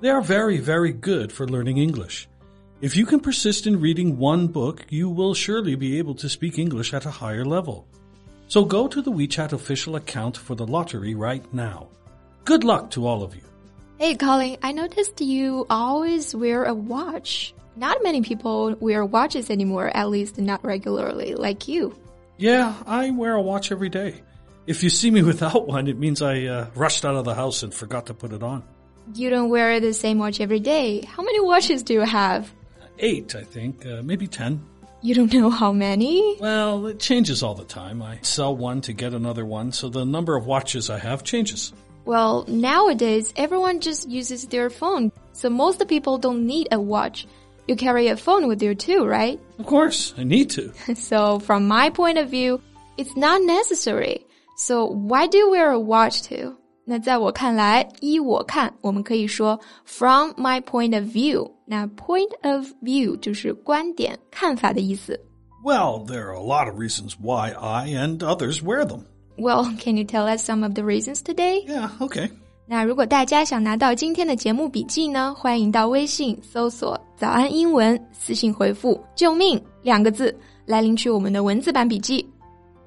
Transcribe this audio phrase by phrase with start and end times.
[0.00, 2.28] They are very, very good for learning English.
[2.82, 6.58] If you can persist in reading one book, you will surely be able to speak
[6.58, 7.86] English at a higher level.
[8.48, 11.88] So go to the WeChat official account for the lottery right now.
[12.44, 13.40] Good luck to all of you.
[13.98, 17.54] Hey, Colin, I noticed you always wear a watch.
[17.74, 21.96] Not many people wear watches anymore, at least not regularly, like you.
[22.36, 24.20] Yeah, I wear a watch every day.
[24.66, 27.62] If you see me without one, it means I uh, rushed out of the house
[27.62, 28.62] and forgot to put it on.
[29.14, 31.02] You don't wear the same watch every day.
[31.02, 32.52] How many watches do you have?
[32.98, 34.60] Eight, I think, uh, maybe ten.
[35.02, 36.36] You don't know how many?
[36.40, 38.02] Well, it changes all the time.
[38.02, 41.72] I sell one to get another one, so the number of watches I have changes.
[42.04, 47.26] Well, nowadays, everyone just uses their phone, so most people don't need a watch.
[47.68, 49.40] You carry a phone with you too, right?
[49.58, 50.72] Of course, I need to.
[50.94, 52.60] So from my point of view,
[52.96, 54.24] it's not necessary.
[54.56, 56.56] So why do you wear a watch too?
[56.85, 61.49] 那在我看来，依我看，我们可以说 from my point of view。
[61.65, 65.19] 那 point of view 就是观点、看法的意思。
[65.63, 69.01] Well, there are a lot of reasons why I and others wear them.
[69.37, 71.65] Well, can you tell us some of the reasons today?
[71.67, 72.29] Yeah, okay.
[72.67, 80.35] 那如果大家想拿到今天的节目笔记呢，欢迎到微信搜索“早安英文”，私信回复“救命”两个字
[80.65, 82.27] 来领取我们的文字版笔记。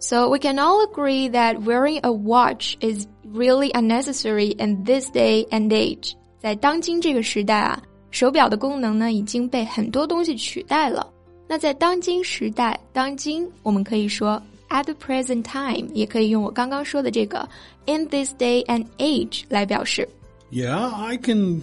[0.00, 5.46] So we can all agree that wearing a watch is really unnecessary in this day
[5.48, 6.14] and age.
[6.38, 11.10] 在当今这个时代啊，手表的功能呢已经被很多东西取代了。
[11.48, 14.40] 那在当今时代，当今我们可以说
[14.70, 17.48] at the present time，也可以用我刚刚说的这个
[17.86, 20.08] in this day and age 来表示。
[20.50, 21.62] Yeah, I can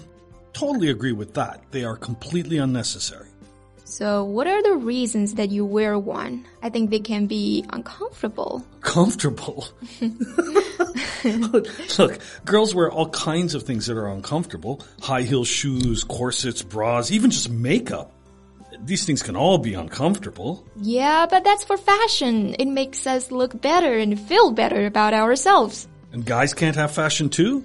[0.54, 1.60] totally agree with that.
[1.72, 3.28] They are completely unnecessary.
[3.86, 6.46] So, what are the reasons that you wear one?
[6.62, 8.62] I think they can be uncomfortable.
[8.82, 9.66] Comfortable.
[11.99, 14.83] Look, girls wear all kinds of things that are uncomfortable.
[15.01, 18.13] High heel shoes, corsets, bras, even just makeup.
[18.85, 20.67] These things can all be uncomfortable.
[20.77, 22.55] Yeah, but that's for fashion.
[22.59, 25.89] It makes us look better and feel better about ourselves.
[26.13, 27.65] And guys can't have fashion too?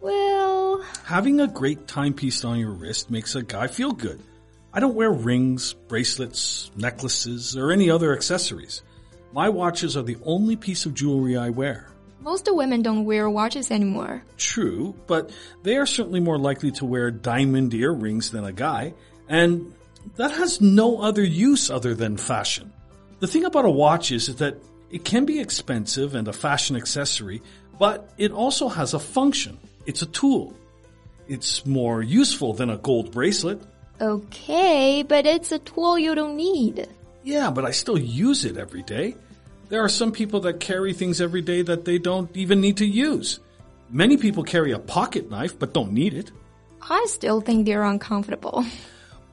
[0.00, 0.56] Well,
[1.04, 4.20] Having a great timepiece on your wrist makes a guy feel good.
[4.72, 8.82] I don't wear rings, bracelets, necklaces, or any other accessories.
[9.32, 11.88] My watches are the only piece of jewelry I wear.
[12.26, 14.20] Most women don't wear watches anymore.
[14.36, 15.30] True, but
[15.62, 18.94] they are certainly more likely to wear diamond earrings than a guy,
[19.28, 19.72] and
[20.16, 22.72] that has no other use other than fashion.
[23.20, 24.58] The thing about a watch is that
[24.90, 27.42] it can be expensive and a fashion accessory,
[27.78, 29.56] but it also has a function.
[29.86, 30.52] It's a tool.
[31.28, 33.62] It's more useful than a gold bracelet.
[34.00, 36.88] Okay, but it's a tool you don't need.
[37.22, 39.14] Yeah, but I still use it every day.
[39.68, 42.86] There are some people that carry things every day that they don't even need to
[42.86, 43.40] use.
[43.90, 46.30] Many people carry a pocket knife but don't need it.
[46.80, 48.64] I still think they're uncomfortable.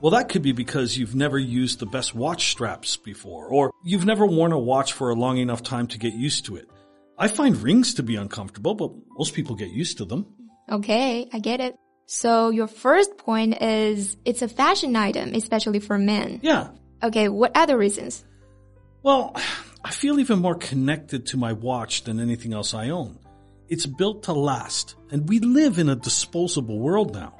[0.00, 4.04] Well, that could be because you've never used the best watch straps before, or you've
[4.04, 6.68] never worn a watch for a long enough time to get used to it.
[7.16, 10.26] I find rings to be uncomfortable, but most people get used to them.
[10.70, 11.76] Okay, I get it.
[12.06, 16.40] So your first point is it's a fashion item, especially for men.
[16.42, 16.68] Yeah.
[17.02, 18.24] Okay, what other reasons?
[19.02, 19.36] Well,
[19.83, 23.15] I feel even more connected to my watch than anything else I own.
[23.69, 27.33] It's built to last, and we live in a disposable world now.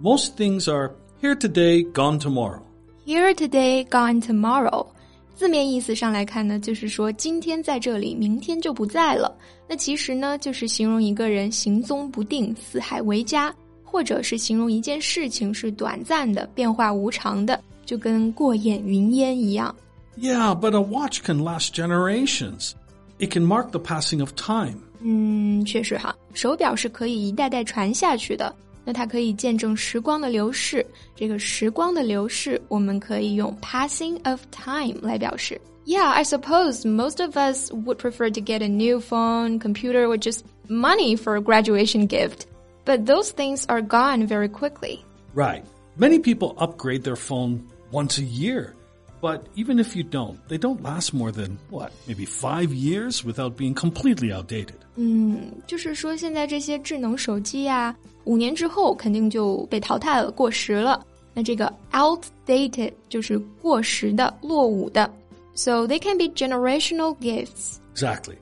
[0.00, 2.62] Most things are here today, gone tomorrow.
[3.04, 4.86] Here today, gone tomorrow.
[5.34, 9.36] 字面意思上来看呢，就是说今天在这里，明天就不在了。
[9.68, 13.52] 那其实呢，就是形容一个人行踪不定、四海为家，
[13.82, 19.74] 或者是形容一件事情是短暂的、变化无常的，就跟过眼云烟一样。
[20.18, 22.74] Yeah, but a watch can last generations.
[23.18, 24.78] It can mark the passing of time.
[25.00, 28.54] 嗯，确实哈，手表是可以一代代传下去的。
[28.84, 30.84] 那它可以见证时光的流逝。
[31.16, 35.60] 这个时光的流逝，我们可以用 passing of time 来表示。
[35.86, 40.42] Yeah, I suppose most of us would prefer to get a new phone, computer, or just
[40.68, 42.46] money for a graduation gift.
[42.86, 45.04] But those things are gone very quickly.
[45.34, 45.64] Right.
[45.96, 48.74] Many people upgrade their phone once a year.
[49.20, 53.56] But even if you don't, they don't last more than, what, maybe five years without
[53.56, 54.76] being completely outdated.
[54.96, 61.04] 嗯，就是说现在这些智能手机呀、五年之后肯定就被淘汰了，过时了。
[61.32, 65.10] 那这个 outdated 就是过时的、落伍的。
[65.54, 67.78] So they can be generational gifts.
[67.94, 68.36] Exactly.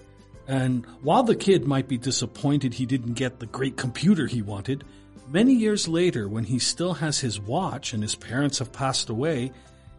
[0.48, 4.80] And while the kid might be disappointed he didn't get the great computer he wanted,
[5.30, 9.52] many years later, when he still has his watch and his parents have passed away,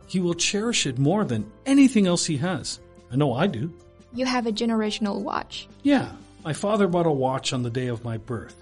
[0.08, 2.80] he will cherish it more than anything else he has.
[3.12, 3.72] I know I do.
[4.12, 5.68] You have a generational watch.
[5.82, 6.10] Yeah,
[6.44, 8.56] my father bought a watch on the day of my birth.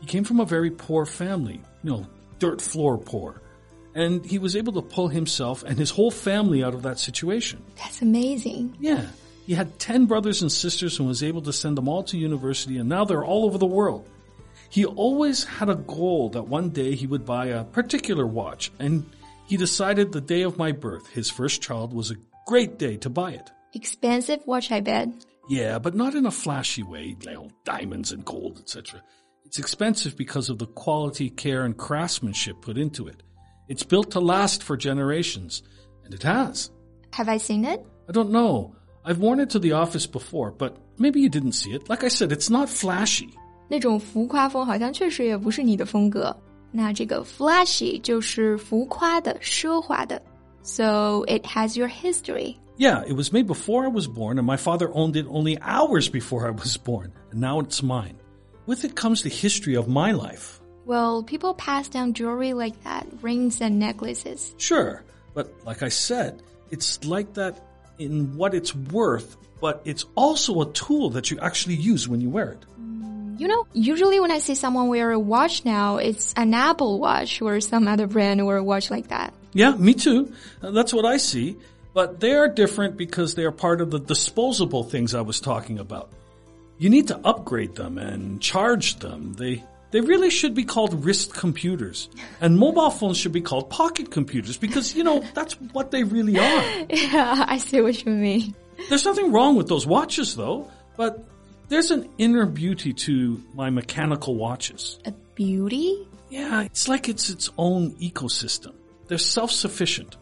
[0.00, 2.06] He came from a very poor family, you know,
[2.38, 3.40] dirt floor poor.
[3.94, 7.62] And he was able to pull himself and his whole family out of that situation.
[7.76, 8.76] That's amazing.
[8.80, 9.08] Yeah.
[9.46, 12.78] He had 10 brothers and sisters and was able to send them all to university,
[12.78, 14.08] and now they're all over the world.
[14.70, 19.04] He always had a goal that one day he would buy a particular watch, and
[19.45, 23.09] he decided the day of my birth, his first child, was a great day to
[23.09, 23.51] buy it.
[23.73, 25.09] Expensive watch, I bet.
[25.49, 29.01] Yeah, but not in a flashy way, you know, diamonds and gold, etc.
[29.45, 33.23] It's expensive because of the quality, care, and craftsmanship put into it.
[33.69, 35.63] It's built to last for generations,
[36.03, 36.69] and it has.
[37.13, 37.85] Have I seen it?
[38.09, 38.75] I don't know.
[39.05, 41.87] I've worn it to the office before, but maybe you didn't see it.
[41.87, 43.29] Like I said, it's not flashy.
[43.69, 46.35] 那种浮夸风好像确实也不是你的风格。
[46.71, 50.21] 那这个 flashy 就是浮夸的、奢华的。
[50.61, 52.57] So it has your history.
[52.77, 56.09] Yeah, it was made before I was born, and my father owned it only hours
[56.09, 58.17] before I was born, and now it's mine.
[58.67, 60.59] With it comes the history of my life.
[60.85, 64.53] Well, people pass down jewelry like that, rings and necklaces.
[64.57, 65.03] Sure,
[65.33, 67.59] but like I said, it's like that
[67.97, 72.29] in what it's worth, but it's also a tool that you actually use when you
[72.29, 72.65] wear it.
[73.42, 77.42] You know, usually when I see someone wear a watch now, it's an Apple watch
[77.42, 79.34] or some other brand or a watch like that.
[79.52, 80.32] Yeah, me too.
[80.62, 81.56] Uh, That's what I see.
[81.92, 85.80] But they are different because they are part of the disposable things I was talking
[85.80, 86.12] about.
[86.78, 89.32] You need to upgrade them and charge them.
[89.32, 92.10] They they really should be called wrist computers.
[92.40, 96.38] And mobile phones should be called pocket computers because, you know, that's what they really
[96.38, 96.64] are.
[96.90, 98.54] Yeah, I see what you mean.
[98.88, 101.26] There's nothing wrong with those watches though, but
[101.72, 104.98] there's an inner beauty to my mechanical watches.
[105.06, 106.06] A beauty?
[106.28, 108.74] Yeah, it's like it's its own ecosystem.
[109.08, 110.18] They're self-sufficient.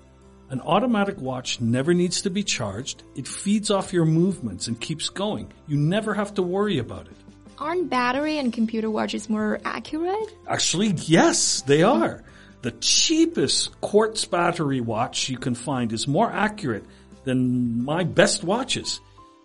[0.51, 3.03] An automatic watch never needs to be charged.
[3.17, 5.53] It feeds off your movements and keeps going.
[5.67, 7.17] You never have to worry about it.
[7.59, 10.33] Aren't battery and computer watches more accurate?
[10.47, 12.23] Actually, yes, they are.
[12.63, 16.85] The cheapest quartz battery watch you can find is more accurate
[17.25, 19.01] than my best watches.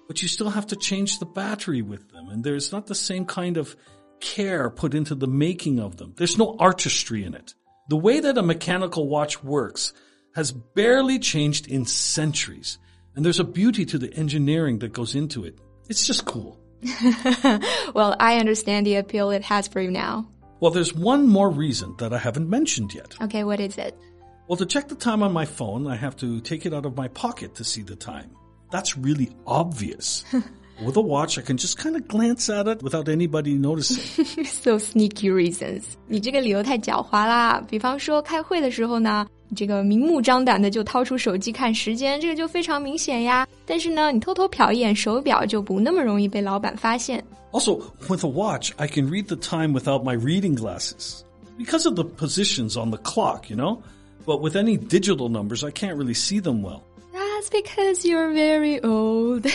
[0.07, 3.25] But you still have to change the battery with them, and there's not the same
[3.25, 3.75] kind of
[4.19, 6.13] care put into the making of them.
[6.18, 7.54] There's no artistry in it.
[7.90, 9.94] The way that a mechanical watch works
[10.36, 12.78] has barely changed in centuries,
[13.16, 15.60] and there's a beauty to the engineering that goes into it.
[15.90, 16.60] It's just cool.
[17.94, 20.28] Well, I understand the appeal it has for you now.
[20.60, 23.16] Well, there's one more reason that I haven't mentioned yet.
[23.22, 23.98] Okay, what is it?
[24.48, 26.96] Well, to check the time on my phone, I have to take it out of
[26.96, 28.31] my pocket to see the time
[28.75, 30.23] That's really obvious.
[30.82, 34.25] With a watch, I can just kind of glance at it without anybody noticing.
[34.47, 35.82] so sneaky reasons.
[36.06, 37.62] 你这个理由太狡猾啦！
[37.69, 43.47] 比方说开会的时候呢，你这个明目张胆的就掏出手机看时间，这个就非常明显呀。
[43.67, 47.23] 但是呢，你偷偷瞟一眼手表就不那么容易被老板发现。
[47.52, 51.25] also, with a watch, I can read the time without my reading glasses.
[51.59, 53.83] Because of the positions on the clock, you know?
[54.25, 56.85] But with any digital numbers, I can't really see them well.
[57.45, 59.45] That's because you're very old.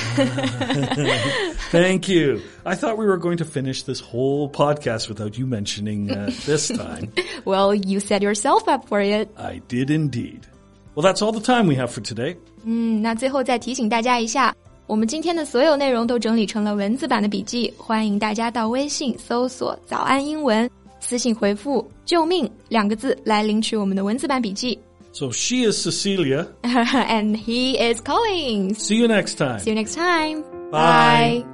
[1.71, 2.41] Thank you.
[2.63, 6.67] I thought we were going to finish this whole podcast without you mentioning uh, this
[6.69, 7.11] time.
[7.43, 9.29] well, you set yourself up for it.
[9.35, 10.45] I did indeed.
[10.93, 12.37] Well, that's all the time we have for today.
[12.63, 24.77] 嗯，那最后再提醒大家一下，我们今天的所有内容都整理成了文字版的笔记，欢迎大家到微信搜索“早安英文”，私信回复“救命”两个字来领取我们的文字版笔记。
[25.11, 26.47] So she is Cecilia.
[26.63, 28.79] and he is Collins.
[28.79, 29.59] See you next time.
[29.59, 30.43] See you next time.
[30.71, 31.45] Bye.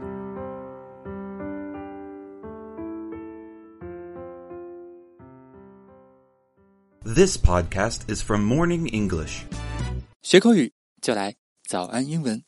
[7.03, 9.43] This podcast is from Morning English.
[10.21, 10.71] 学口语
[11.01, 11.35] 就来
[11.67, 12.43] 早安英文。